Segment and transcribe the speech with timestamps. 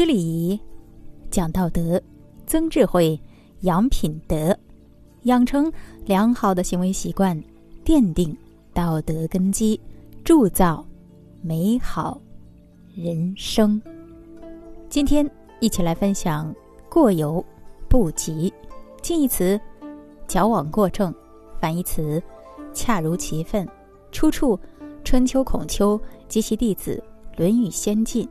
[0.00, 0.58] 知礼仪，
[1.30, 2.00] 讲道德，
[2.46, 3.20] 增智慧，
[3.60, 4.58] 养品德，
[5.24, 5.70] 养成
[6.06, 7.38] 良好的行为习惯，
[7.84, 8.34] 奠定
[8.72, 9.78] 道德根基，
[10.24, 10.82] 铸造
[11.42, 12.18] 美好
[12.94, 13.78] 人生。
[14.88, 16.50] 今天一起来分享
[16.88, 17.44] “过犹
[17.86, 18.50] 不及”，
[19.02, 19.60] 近义词
[20.26, 21.14] “矫枉过正”，
[21.60, 22.22] 反义词
[22.72, 23.68] “恰如其分”，
[24.10, 24.56] 出处
[25.04, 27.04] 《春秋孔丘及其弟子·
[27.38, 28.26] 论语先进》。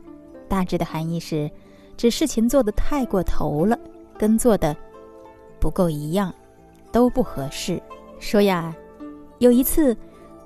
[0.50, 1.48] 大致的含义是，
[1.96, 3.78] 指事情做得太过头了，
[4.18, 4.76] 跟做的
[5.60, 6.34] 不够一样，
[6.90, 7.80] 都不合适。
[8.18, 8.74] 说呀，
[9.38, 9.96] 有一次，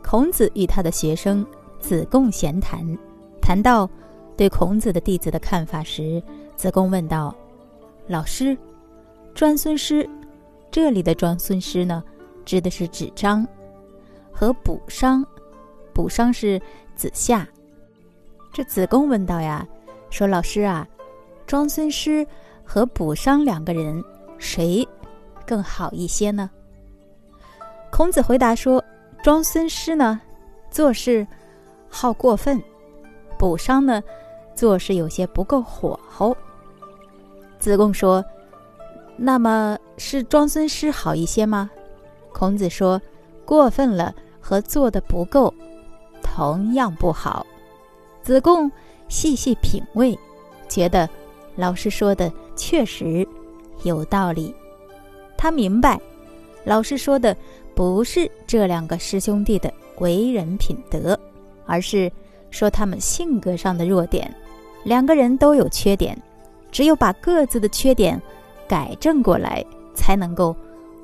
[0.02, 1.44] 孔子与他的学生
[1.80, 2.86] 子贡闲谈，
[3.40, 3.88] 谈到。
[4.36, 6.20] 对孔子的弟子的看法时，
[6.56, 7.32] 子贡问道
[8.08, 8.58] ：“老师，
[9.32, 10.10] 专孙师，
[10.72, 12.02] 这里的专孙师呢，
[12.44, 13.46] 指的是子张，
[14.32, 15.24] 和卜商，
[15.92, 16.60] 卜商是
[16.96, 17.46] 子夏。”
[18.52, 19.64] 这子贡问道呀，
[20.14, 20.86] 说：“老师啊，
[21.44, 22.24] 庄孙师
[22.62, 24.00] 和卜商两个人，
[24.38, 24.86] 谁
[25.44, 26.48] 更好一些呢？”
[27.90, 28.82] 孔子回答说
[29.24, 30.20] ：“庄孙师呢，
[30.70, 31.26] 做事
[31.88, 32.60] 好过分；
[33.36, 34.00] 卜商呢。”
[34.54, 36.36] 做事有些不够火候。
[37.58, 38.24] 子贡说
[39.18, 41.68] ：“那么是庄孙师好一些吗？”
[42.32, 43.02] 孔子说
[43.44, 45.52] ：“过分了和做的不够，
[46.22, 47.44] 同样不好。”
[48.24, 48.72] 子贡
[49.08, 50.18] 细细品味，
[50.66, 51.08] 觉得
[51.56, 53.26] 老师说的确实
[53.82, 54.52] 有道理。
[55.36, 56.00] 他明白，
[56.64, 57.36] 老师说的
[57.74, 61.18] 不是这两个师兄弟的为人品德，
[61.66, 62.10] 而是
[62.50, 64.34] 说他们性格上的弱点。
[64.84, 66.16] 两个人都有缺点，
[66.72, 68.20] 只有把各自的缺点
[68.66, 69.62] 改正过来，
[69.94, 70.56] 才能够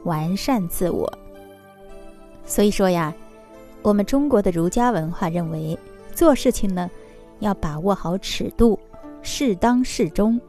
[0.04, 1.12] 完善自我。
[2.46, 3.14] 所以说呀，
[3.82, 5.78] 我们中国的儒家文化认为，
[6.14, 6.90] 做事情呢，
[7.40, 8.78] 要把握好尺度，
[9.22, 10.40] 适当适中，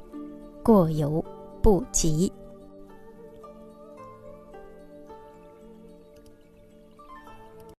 [0.64, 1.24] 过犹
[1.62, 2.32] 不及。